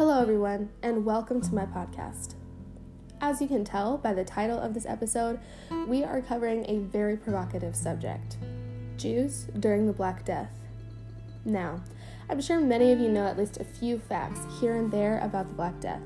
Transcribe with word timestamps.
Hello, 0.00 0.22
everyone, 0.22 0.70
and 0.82 1.04
welcome 1.04 1.42
to 1.42 1.54
my 1.54 1.66
podcast. 1.66 2.34
As 3.20 3.42
you 3.42 3.46
can 3.46 3.66
tell 3.66 3.98
by 3.98 4.14
the 4.14 4.24
title 4.24 4.58
of 4.58 4.72
this 4.72 4.86
episode, 4.86 5.38
we 5.86 6.04
are 6.04 6.22
covering 6.22 6.64
a 6.70 6.78
very 6.78 7.18
provocative 7.18 7.76
subject 7.76 8.38
Jews 8.96 9.48
during 9.58 9.86
the 9.86 9.92
Black 9.92 10.24
Death. 10.24 10.48
Now, 11.44 11.82
I'm 12.30 12.40
sure 12.40 12.60
many 12.60 12.92
of 12.92 12.98
you 12.98 13.10
know 13.10 13.26
at 13.26 13.36
least 13.36 13.58
a 13.58 13.64
few 13.64 13.98
facts 13.98 14.40
here 14.58 14.74
and 14.76 14.90
there 14.90 15.18
about 15.18 15.48
the 15.48 15.54
Black 15.54 15.78
Death. 15.80 16.00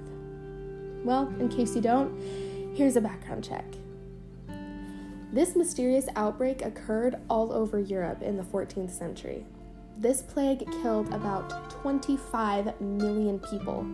Well, 1.05 1.33
in 1.39 1.49
case 1.49 1.77
you 1.77 1.81
don't, 1.81 2.21
here's 2.75 2.97
a 2.97 3.01
background 3.01 3.45
check. 3.45 3.65
This 5.33 5.55
mysterious 5.55 6.09
outbreak 6.17 6.63
occurred 6.63 7.21
all 7.31 7.53
over 7.53 7.79
Europe 7.79 8.23
in 8.23 8.39
the 8.39 8.43
14th 8.43 8.91
century. 8.91 9.47
This 9.97 10.23
plague 10.23 10.67
killed 10.83 11.13
about 11.15 11.71
25 11.71 12.81
million 12.81 13.39
people. 13.39 13.87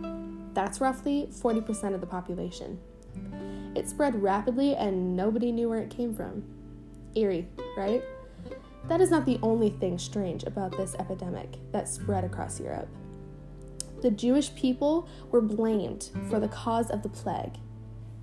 That's 0.53 0.81
roughly 0.81 1.29
40% 1.31 1.93
of 1.93 2.01
the 2.01 2.07
population. 2.07 2.79
It 3.75 3.87
spread 3.87 4.21
rapidly 4.21 4.75
and 4.75 5.15
nobody 5.15 5.51
knew 5.51 5.69
where 5.69 5.79
it 5.79 5.89
came 5.89 6.13
from. 6.13 6.43
Eerie, 7.15 7.47
right? 7.77 8.03
That 8.87 8.99
is 8.99 9.11
not 9.11 9.25
the 9.25 9.39
only 9.43 9.69
thing 9.69 9.97
strange 9.97 10.43
about 10.43 10.75
this 10.75 10.95
epidemic 10.95 11.57
that 11.71 11.87
spread 11.87 12.23
across 12.23 12.59
Europe. 12.59 12.89
The 14.01 14.11
Jewish 14.11 14.53
people 14.55 15.07
were 15.29 15.41
blamed 15.41 16.09
for 16.29 16.39
the 16.39 16.47
cause 16.47 16.89
of 16.89 17.03
the 17.03 17.09
plague. 17.09 17.57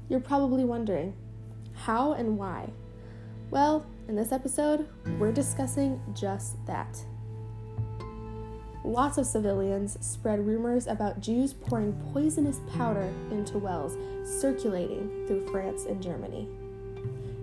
You're 0.09 0.21
probably 0.21 0.65
wondering, 0.65 1.15
how 1.75 2.15
and 2.15 2.37
why? 2.37 2.71
Well, 3.51 3.87
in 4.09 4.17
this 4.17 4.33
episode, 4.33 4.89
we're 5.19 5.33
discussing 5.33 6.01
just 6.13 6.57
that 6.67 7.03
lots 8.85 9.19
of 9.19 9.27
civilians 9.27 9.99
spread 10.01 10.47
rumors 10.47 10.87
about 10.87 11.21
Jews 11.21 11.53
pouring 11.53 11.93
poisonous 12.13 12.61
powder 12.77 13.13
into 13.31 13.59
wells 13.59 13.97
circulating 14.25 15.27
through 15.27 15.49
France 15.51 15.85
and 15.85 16.03
Germany. 16.03 16.49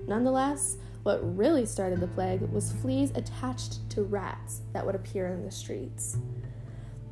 Nonetheless, 0.08 0.78
what 1.04 1.38
really 1.38 1.66
started 1.66 2.00
the 2.00 2.08
plague 2.08 2.42
was 2.42 2.72
fleas 2.72 3.12
attached 3.16 3.88
to 3.92 4.04
rats 4.04 4.62
that 4.74 4.86
would 4.86 4.96
appear 4.96 5.28
in 5.28 5.44
the 5.44 5.52
streets. 5.52 6.18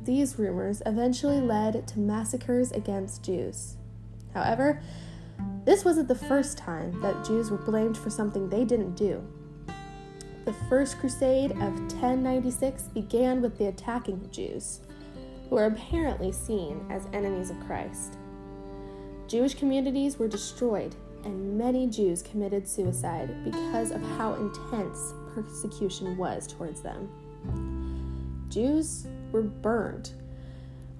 These 0.02 0.38
rumors 0.38 0.82
eventually 0.84 1.40
led 1.40 1.86
to 1.88 1.98
massacres 2.00 2.72
against 2.72 3.24
Jews. 3.24 3.76
However, 4.34 4.82
this 5.64 5.84
wasn't 5.84 6.08
the 6.08 6.14
first 6.14 6.58
time 6.58 7.00
that 7.00 7.24
Jews 7.24 7.50
were 7.50 7.56
blamed 7.56 7.96
for 7.96 8.10
something 8.10 8.48
they 8.48 8.64
didn't 8.64 8.96
do. 8.96 9.24
The 10.44 10.52
First 10.68 10.98
Crusade 10.98 11.52
of 11.52 11.72
1096 11.92 12.82
began 12.88 13.40
with 13.40 13.56
the 13.56 13.68
attacking 13.68 14.28
Jews, 14.30 14.80
who 15.48 15.54
were 15.56 15.64
apparently 15.64 16.32
seen 16.32 16.84
as 16.90 17.06
enemies 17.14 17.48
of 17.48 17.58
Christ. 17.66 18.18
Jewish 19.26 19.54
communities 19.54 20.18
were 20.18 20.28
destroyed, 20.28 20.94
and 21.24 21.56
many 21.56 21.86
Jews 21.86 22.20
committed 22.20 22.68
suicide 22.68 23.42
because 23.42 23.90
of 23.90 24.02
how 24.18 24.34
intense 24.34 25.14
persecution 25.34 26.14
was 26.18 26.46
towards 26.46 26.82
them. 26.82 27.08
Jews 28.50 29.06
were 29.32 29.40
burned 29.40 30.12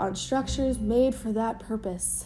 on 0.01 0.17
structures 0.17 0.79
made 0.79 1.15
for 1.15 1.33
that 1.33 1.61
purpose, 1.61 2.25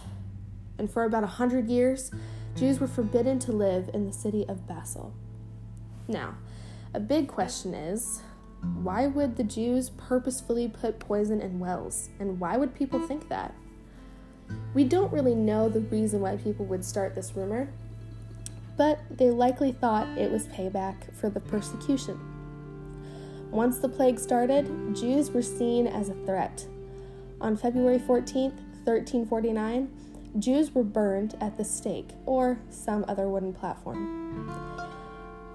and 0.79 0.89
for 0.89 1.03
about 1.03 1.25
a 1.25 1.27
hundred 1.27 1.69
years, 1.69 2.13
Jews 2.55 2.79
were 2.79 2.87
forbidden 2.87 3.41
to 3.41 3.51
live 3.51 3.91
in 3.93 4.07
the 4.07 4.13
city 4.13 4.47
of 4.49 4.69
Basel. 4.69 5.13
Now, 6.07 6.37
a 6.95 7.01
big 7.01 7.29
question 7.29 7.75
is 7.75 8.23
why 8.83 9.07
would 9.07 9.37
the 9.37 9.45
Jews 9.45 9.91
purposefully 9.91 10.69
put 10.69 10.99
poison 10.99 11.41
in 11.41 11.61
wells? 11.61 12.09
And 12.19 12.41
why 12.41 12.57
would 12.57 12.75
people 12.75 13.01
think 13.01 13.29
that? 13.29 13.55
We 14.75 14.85
don't 14.85 15.13
really 15.13 15.35
know 15.35 15.69
the 15.69 15.81
reason 15.81 16.21
why 16.21 16.37
people 16.37 16.65
would 16.67 16.85
start 16.85 17.15
this 17.15 17.33
rumor, 17.37 17.69
but 18.77 19.01
they 19.11 19.31
likely 19.31 19.73
thought 19.73 20.07
it 20.19 20.31
was 20.31 20.47
payback 20.47 21.13
for 21.15 21.29
the 21.31 21.41
persecution. 21.41 22.19
Once 23.51 23.79
the 23.79 23.89
plague 23.89 24.19
started, 24.19 24.67
Jews 24.95 25.31
were 25.31 25.43
seen 25.43 25.87
as 25.87 26.09
a 26.09 26.25
threat. 26.27 26.67
On 27.41 27.57
February 27.57 27.99
14, 27.99 28.51
1349, 28.85 29.89
Jews 30.39 30.75
were 30.75 30.85
burned 30.85 31.37
at 31.41 31.57
the 31.57 31.65
stake 31.65 32.11
or 32.27 32.59
some 32.71 33.05
other 33.09 33.29
wooden 33.29 33.53
platform. 33.53 34.78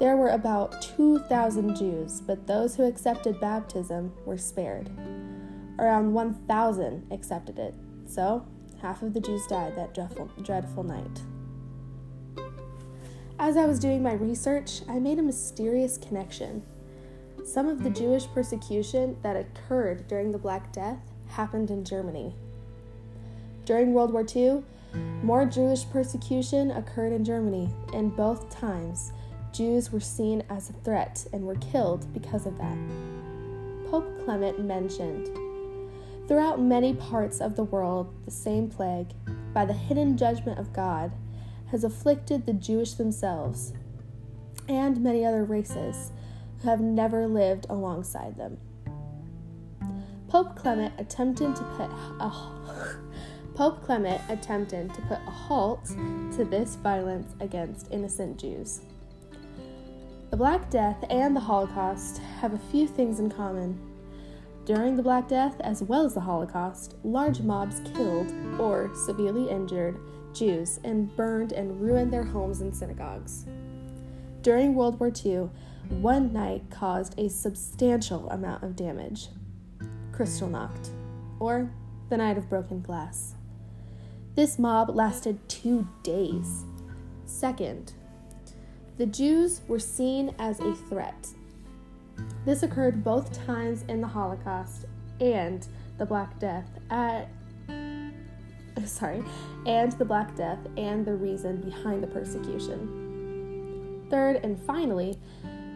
There 0.04 0.18
were 0.18 0.32
about 0.32 0.82
2,000 0.82 1.78
Jews, 1.78 2.20
but 2.20 2.46
those 2.46 2.76
who 2.76 2.84
accepted 2.84 3.40
baptism 3.40 4.12
were 4.26 4.38
spared. 4.38 4.90
Around 5.80 6.12
1,000 6.12 7.08
accepted 7.10 7.58
it, 7.58 7.74
so 8.06 8.46
half 8.82 9.02
of 9.02 9.14
the 9.14 9.22
Jews 9.22 9.48
died 9.48 9.78
that 9.78 9.94
dreadful, 9.94 10.30
dreadful 10.42 10.84
night. 10.84 11.22
As 13.40 13.56
I 13.56 13.66
was 13.66 13.80
doing 13.80 14.04
my 14.04 14.12
research, 14.12 14.82
I 14.90 15.00
made 15.00 15.20
a 15.20 15.24
mysterious 15.24 15.98
connection. 15.98 16.64
Some 17.46 17.70
of 17.70 17.82
the 17.82 17.90
Jewish 17.90 18.28
persecution 18.28 19.16
that 19.22 19.38
occurred 19.38 20.10
during 20.10 20.34
the 20.34 20.38
Black 20.38 20.74
Death 20.74 21.00
happened 21.28 21.72
in 21.72 21.86
Germany. 21.86 22.36
During 23.64 23.94
World 23.94 24.12
War 24.12 24.26
II, 24.36 24.66
more 25.24 25.46
Jewish 25.46 25.90
persecution 25.90 26.72
occurred 26.72 27.14
in 27.14 27.24
Germany, 27.24 27.70
and 27.94 28.14
both 28.14 28.50
times 28.50 29.14
Jews 29.54 29.92
were 29.92 30.00
seen 30.00 30.44
as 30.50 30.70
a 30.70 30.74
threat 30.74 31.26
and 31.32 31.46
were 31.46 31.56
killed 31.56 32.12
because 32.14 32.46
of 32.46 32.58
that. 32.58 32.78
Pope 33.90 34.26
Clement 34.26 34.60
mentioned 34.60 35.30
Throughout 36.28 36.60
many 36.60 36.94
parts 36.94 37.40
of 37.40 37.56
the 37.56 37.64
world, 37.64 38.14
the 38.26 38.32
same 38.32 38.70
plague, 38.70 39.10
by 39.54 39.66
the 39.66 39.74
hidden 39.74 40.18
judgment 40.18 40.58
of 40.58 40.74
God, 40.74 41.12
has 41.70 41.84
afflicted 41.84 42.46
the 42.46 42.54
Jewish 42.54 42.94
themselves 42.94 43.74
and 44.68 45.02
many 45.02 45.26
other 45.26 45.44
races 45.44 46.12
who 46.62 46.70
have 46.70 46.82
never 46.82 47.28
lived 47.28 47.66
alongside 47.70 48.38
them. 48.38 48.58
Pope 50.30 50.56
Clement 50.56 50.94
attempted 50.98 51.56
to 51.56 51.64
put 51.78 51.92
a 52.20 52.32
Pope 53.56 53.84
Clement 53.84 54.22
attempted 54.30 54.92
to 54.96 55.02
put 55.04 55.20
a 55.28 55.32
halt 55.32 55.86
to 55.86 56.44
this 56.44 56.76
violence 56.76 57.36
against 57.40 57.92
innocent 57.92 58.40
Jews. 58.40 58.82
The 60.34 60.38
Black 60.38 60.72
Death 60.72 61.06
and 61.12 61.36
the 61.36 61.42
Holocaust 61.42 62.18
have 62.40 62.56
a 62.56 62.72
few 62.72 62.88
things 62.88 63.20
in 63.20 63.30
common. 63.30 63.80
During 64.66 64.96
the 64.96 65.04
Black 65.04 65.28
Death, 65.28 65.56
as 65.60 65.84
well 65.84 66.08
as 66.08 66.16
the 66.16 66.22
Holocaust, 66.22 66.96
large 67.04 67.42
mobs 67.42 67.82
killed 67.94 68.34
or 68.60 68.90
severely 68.96 69.48
injured 69.48 70.00
Jews 70.34 70.80
and 70.84 71.16
burned 71.16 71.52
and 71.52 71.80
ruined 71.80 72.12
their 72.12 72.24
homes 72.24 72.62
and 72.62 72.76
synagogues. 72.76 73.46
During 74.42 74.74
World 74.74 75.00
War 75.00 75.12
II, 75.24 75.52
one 76.02 76.34
night 76.34 76.64
caused 76.72 77.14
a 77.20 77.30
substantial 77.30 78.28
amount 78.32 78.64
of 78.64 78.76
damage 78.76 79.28
Kristallnacht, 80.12 80.90
or 81.40 81.70
the 82.10 82.18
Night 82.18 82.40
of 82.40 82.50
Broken 82.50 82.82
Glass. 82.82 83.36
This 84.34 84.58
mob 84.58 84.90
lasted 84.90 85.48
two 85.48 85.88
days. 86.02 86.66
Second, 87.28 87.94
the 89.04 89.12
Jews 89.12 89.60
were 89.68 89.80
seen 89.80 90.34
as 90.40 90.62
a 90.62 90.74
threat. 90.74 91.28
This 92.46 92.64
occurred 92.64 93.04
both 93.04 93.46
times 93.46 93.84
in 93.90 94.00
the 94.00 94.08
Holocaust 94.08 94.86
and 95.20 95.68
the 95.98 96.06
Black 96.06 96.40
Death 96.40 96.70
at 96.90 97.28
sorry, 98.86 99.22
and 99.66 99.92
the 99.92 100.06
Black 100.06 100.38
Death 100.38 100.60
and 100.78 101.06
the 101.06 101.16
reason 101.16 101.58
behind 101.58 102.02
the 102.02 102.08
persecution. 102.08 104.08
Third 104.10 104.38
and 104.38 104.58
finally, 104.58 105.20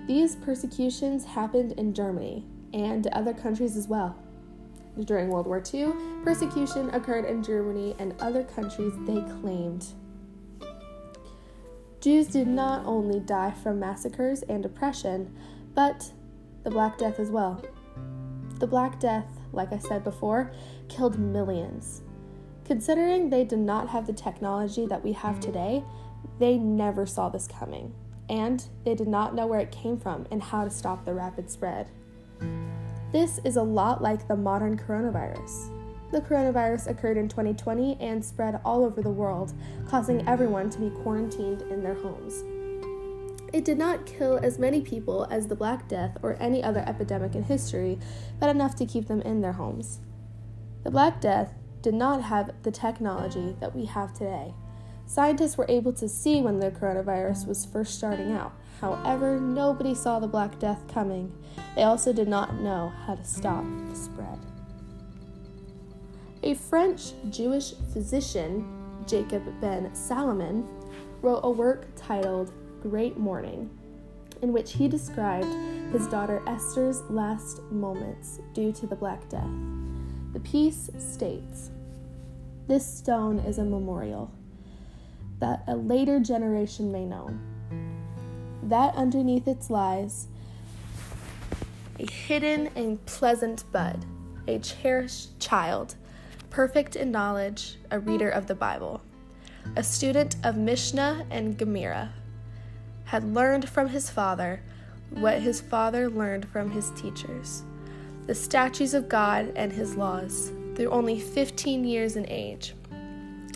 these 0.08 0.38
persecutions 0.38 1.26
happened 1.26 1.74
in 1.74 1.94
Germany 1.94 2.46
and 2.72 3.08
other 3.08 3.34
countries 3.34 3.76
as 3.76 3.90
well. 3.90 4.16
During 5.04 5.28
World 5.28 5.48
War 5.48 5.62
II, 5.62 5.92
persecution 6.24 6.92
occurred 6.92 7.26
in 7.26 7.44
Germany 7.44 7.94
and 8.00 8.16
other 8.22 8.46
countries 8.46 8.94
they 9.06 9.20
claimed 9.42 9.86
Jews 12.00 12.28
did 12.28 12.48
not 12.48 12.86
only 12.86 13.20
die 13.20 13.52
from 13.52 13.80
massacres 13.80 14.44
and 14.44 14.64
oppression, 14.66 15.36
but 15.74 16.12
the 16.64 16.70
Black 16.70 16.98
Death 16.98 17.20
as 17.20 17.32
well. 17.32 17.64
The 18.60 18.68
Black 18.68 19.00
Death, 19.00 19.28
like 19.52 19.74
I 19.74 19.80
said 19.80 20.04
before, 20.04 20.52
killed 20.90 21.18
millions. 21.18 22.02
Considering 22.66 23.30
they 23.30 23.44
did 23.44 23.60
not 23.60 23.90
have 23.90 24.06
the 24.06 24.14
technology 24.14 24.86
that 24.86 25.04
we 25.04 25.14
have 25.14 25.40
today, 25.40 25.84
they 26.38 26.58
never 26.58 27.06
saw 27.06 27.30
this 27.30 27.48
coming, 27.48 27.94
and 28.30 28.66
they 28.84 28.94
did 28.94 29.08
not 29.08 29.34
know 29.34 29.48
where 29.48 29.60
it 29.60 29.72
came 29.72 29.98
from 29.98 30.28
and 30.30 30.44
how 30.44 30.64
to 30.64 30.70
stop 30.70 31.04
the 31.04 31.14
rapid 31.14 31.50
spread. 31.50 31.90
This 33.12 33.40
is 33.44 33.56
a 33.56 33.64
lot 33.64 34.04
like 34.04 34.28
the 34.28 34.36
modern 34.36 34.78
coronavirus. 34.78 35.77
The 36.12 36.22
coronavirus 36.22 36.88
occurred 36.90 37.18
in 37.18 37.28
2020 37.28 37.98
and 38.00 38.24
spread 38.24 38.62
all 38.64 38.86
over 38.86 39.02
the 39.02 39.10
world, 39.10 39.54
causing 39.88 40.28
everyone 40.28 40.70
to 40.70 40.80
be 40.80 40.90
quarantined 40.90 41.64
in 41.64 41.84
their 41.84 41.96
homes. 41.96 42.44
It 43.54 43.66
did 43.66 43.78
not 43.78 44.06
kill 44.06 44.38
as 44.38 44.60
many 44.60 44.82
people 44.82 45.28
as 45.30 45.48
the 45.48 45.56
Black 45.56 45.88
Death 45.88 46.18
or 46.22 46.38
any 46.40 46.64
other 46.64 46.84
epidemic 46.88 47.36
in 47.36 47.44
history, 47.44 47.98
but 48.40 48.50
enough 48.50 48.76
to 48.76 48.86
keep 48.86 49.08
them 49.08 49.22
in 49.22 49.42
their 49.42 49.54
homes. 49.54 50.00
The 50.84 50.92
Black 50.92 51.20
Death 51.20 51.54
did 51.82 51.94
not 51.94 52.24
have 52.24 52.52
the 52.64 52.72
technology 52.72 53.56
that 53.60 53.76
we 53.76 53.86
have 53.86 54.14
today. 54.14 54.54
Scientists 55.06 55.58
were 55.58 55.66
able 55.70 55.94
to 55.94 56.10
see 56.10 56.42
when 56.42 56.60
the 56.60 56.72
coronavirus 56.72 57.48
was 57.48 57.66
first 57.66 57.96
starting 57.96 58.34
out. 58.34 58.54
However, 58.82 59.40
nobody 59.40 59.96
saw 59.96 60.20
the 60.20 60.28
Black 60.28 60.60
Death 60.60 60.84
coming. 60.94 61.34
They 61.76 61.84
also 61.84 62.12
did 62.12 62.28
not 62.28 62.56
know 62.56 62.92
how 63.06 63.16
to 63.16 63.24
stop 63.24 63.64
the 63.90 63.96
spread. 63.96 64.57
A 66.48 66.56
French 66.56 67.12
Jewish 67.30 67.74
physician, 67.92 68.66
Jacob 69.06 69.44
ben 69.60 69.94
Salomon, 69.94 70.66
wrote 71.22 71.42
a 71.44 71.52
work 71.52 71.88
titled 71.98 72.54
Great 72.82 73.18
Mourning, 73.18 73.70
in 74.42 74.54
which 74.54 74.72
he 74.72 74.88
described 74.88 75.54
his 75.92 76.08
daughter 76.08 76.42
Esther's 76.48 77.02
last 77.10 77.62
moments 77.64 78.40
due 78.54 78.72
to 78.72 78.88
the 78.88 78.96
Black 78.96 79.28
Death. 79.28 79.50
The 80.32 80.40
piece 80.40 80.90
states 80.98 81.70
This 82.70 82.86
stone 82.86 83.40
is 83.40 83.58
a 83.58 83.66
memorial 83.66 84.32
that 85.40 85.66
a 85.68 85.76
later 85.76 86.18
generation 86.18 86.94
may 86.94 87.04
know. 87.04 87.38
That 88.64 88.96
underneath 88.96 89.50
it 89.50 89.70
lies 89.70 90.28
a 92.00 92.10
hidden 92.10 92.70
and 92.74 93.06
pleasant 93.06 93.70
bud, 93.74 94.06
a 94.48 94.60
cherished 94.60 95.38
child, 95.42 95.96
perfect 96.58 96.96
in 96.96 97.12
knowledge, 97.12 97.76
a 97.92 98.00
reader 98.00 98.32
of 98.32 98.48
the 98.48 98.56
Bible, 98.56 99.00
a 99.76 99.84
student 99.84 100.38
of 100.44 100.58
Mishnah 100.58 101.24
and 101.30 101.56
Gemara, 101.56 102.12
had 103.06 103.24
learned 103.36 103.70
from 103.70 103.90
his 103.90 104.10
father 104.10 104.64
what 105.12 105.40
his 105.40 105.62
father 105.62 106.10
learned 106.10 106.50
from 106.50 106.72
his 106.72 106.90
teachers 106.96 107.62
the 108.26 108.34
statutes 108.34 108.96
of 108.96 109.08
God 109.08 109.54
and 109.56 109.72
his 109.72 109.96
laws, 109.96 110.52
through 110.74 110.90
only 110.90 111.20
15 111.20 111.86
years 111.86 112.16
in 112.16 112.28
age. 112.28 112.74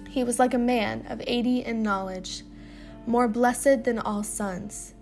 He 0.08 0.24
was 0.24 0.38
like 0.38 0.54
a 0.54 0.60
man 0.60 1.04
of 1.10 1.24
80 1.26 1.66
in 1.66 1.82
knowledge, 1.82 2.44
more 3.08 3.28
blessed 3.28 3.84
than 3.84 3.98
all 3.98 4.22
sons. 4.22 4.94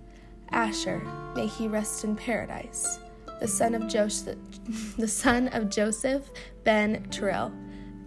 Asher, 0.52 1.02
may 1.36 1.48
he 1.48 1.68
rest 1.68 2.06
in 2.06 2.16
paradise, 2.16 2.98
the 3.42 3.48
son 3.48 3.76
of 3.76 3.90
Joseph, 3.90 4.38
the 4.98 5.06
son 5.06 5.50
of 5.50 5.70
Joseph 5.70 6.30
ben 6.64 7.06
Terrell. 7.12 7.52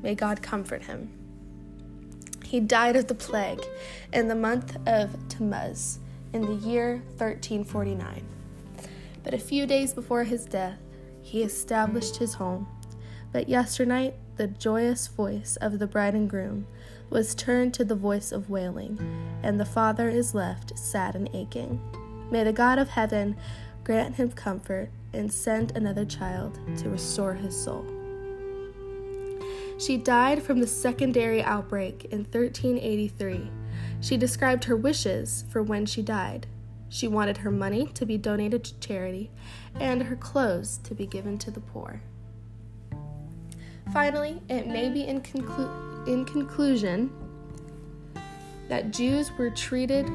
May 0.03 0.15
God 0.15 0.43
comfort 0.43 0.83
him. 0.83 1.11
He 2.45 2.61
died 2.61 2.97
of 2.97 3.07
the 3.07 3.15
plague 3.15 3.63
in 4.13 4.29
the 4.29 4.35
month 4.35 4.77
of 4.87 5.17
Tammuz 5.29 5.99
in 6.33 6.43
the 6.43 6.67
year 6.69 7.03
1349. 7.17 8.25
But 9.23 9.35
a 9.35 9.39
few 9.39 9.67
days 9.67 9.95
before 9.95 10.25
his 10.25 10.45
death, 10.45 10.79
he 11.23 11.43
established 11.43 12.17
his 12.17 12.35
home. 12.35 12.67
But 13.33 13.49
yesternight, 13.49 14.15
the 14.37 14.49
joyous 14.49 15.07
voice 15.07 15.57
of 15.57 15.79
the 15.79 15.87
bride 15.87 16.15
and 16.15 16.29
groom 16.29 16.67
was 17.09 17.35
turned 17.35 17.73
to 17.75 17.85
the 17.85 17.95
voice 17.95 18.33
of 18.33 18.51
wailing, 18.51 18.99
and 19.43 19.61
the 19.61 19.65
father 19.65 20.09
is 20.09 20.35
left 20.35 20.79
sad 20.79 21.15
and 21.15 21.31
aching. 21.35 21.81
May 22.31 22.45
the 22.45 22.53
God 22.53 22.79
of 22.79 22.89
heaven 22.89 23.37
grant 23.85 24.17
him 24.17 24.33
comfort 24.33 24.91
and 25.13 25.33
send 25.33 25.77
another 25.77 26.05
child 26.05 26.59
to 26.79 26.89
restore 26.89 27.35
his 27.35 27.57
soul. 27.57 28.02
She 29.83 29.97
died 29.97 30.45
from 30.45 30.61
the 30.61 30.67
secondary 30.69 31.43
outbreak 31.43 32.05
in 32.13 32.19
1383. 32.19 33.51
She 34.01 34.17
described 34.17 34.65
her 34.65 34.77
wishes 34.77 35.45
for 35.51 35.61
when 35.61 35.87
she 35.87 36.03
died. 36.03 36.47
She 36.89 37.09
wanted 37.09 37.39
her 37.39 37.51
money 37.51 37.87
to 37.95 38.07
be 38.07 38.17
donated 38.17 38.63
to 38.63 38.79
charity 38.79 39.33
and 39.81 40.05
her 40.05 40.15
clothes 40.15 40.79
to 40.85 40.95
be 40.95 41.07
given 41.07 41.37
to 41.39 41.51
the 41.51 41.61
poor. 41.61 42.01
Finally, 43.93 44.41
it 44.49 44.69
may 44.69 44.89
be 44.89 45.03
in, 45.03 45.21
conclu- 45.21 46.07
in 46.07 46.25
conclusion 46.27 47.11
that 48.69 48.93
Jews 48.93 49.33
were 49.37 49.51
treated 49.51 50.09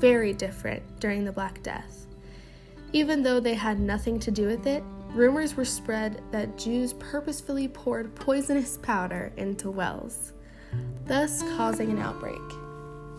very 0.00 0.32
different 0.32 0.82
during 0.98 1.24
the 1.24 1.32
Black 1.32 1.62
Death. 1.62 2.06
Even 2.92 3.22
though 3.22 3.38
they 3.38 3.54
had 3.54 3.78
nothing 3.78 4.18
to 4.18 4.32
do 4.32 4.48
with 4.48 4.66
it, 4.66 4.82
rumors 5.14 5.56
were 5.56 5.64
spread 5.64 6.22
that 6.30 6.58
Jews 6.58 6.92
purposefully 6.94 7.68
poured 7.68 8.14
poisonous 8.14 8.78
powder 8.78 9.32
into 9.36 9.70
wells, 9.70 10.32
thus 11.06 11.42
causing 11.56 11.90
an 11.90 11.98
outbreak. 11.98 12.40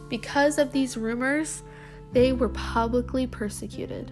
Because 0.09 0.57
of 0.57 0.71
these 0.71 0.97
rumors, 0.97 1.63
they 2.11 2.33
were 2.33 2.49
publicly 2.49 3.25
persecuted. 3.27 4.11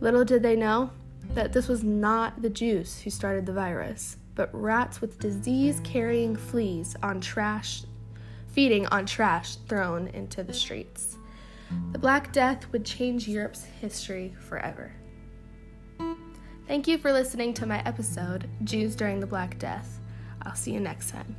Little 0.00 0.24
did 0.24 0.42
they 0.42 0.56
know 0.56 0.90
that 1.34 1.52
this 1.52 1.68
was 1.68 1.82
not 1.82 2.42
the 2.42 2.50
Jews 2.50 3.00
who 3.00 3.10
started 3.10 3.46
the 3.46 3.52
virus, 3.52 4.16
but 4.34 4.50
rats 4.52 5.00
with 5.00 5.18
disease 5.18 5.80
carrying 5.82 6.36
fleas 6.36 6.94
on 7.02 7.20
trash 7.20 7.82
feeding 8.56 8.86
on 8.86 9.04
trash 9.04 9.56
thrown 9.68 10.08
into 10.08 10.42
the 10.42 10.54
streets. 10.54 11.18
The 11.92 11.98
Black 11.98 12.32
Death 12.32 12.72
would 12.72 12.86
change 12.86 13.28
Europe's 13.28 13.64
history 13.64 14.34
forever. 14.48 14.94
Thank 16.66 16.88
you 16.88 16.98
for 16.98 17.12
listening 17.12 17.54
to 17.54 17.66
my 17.66 17.80
episode, 17.84 18.48
Jews 18.64 18.96
During 18.96 19.20
the 19.20 19.26
Black 19.26 19.56
Death. 19.56 20.00
I'll 20.42 20.56
see 20.56 20.72
you 20.72 20.80
next 20.80 21.10
time. 21.10 21.36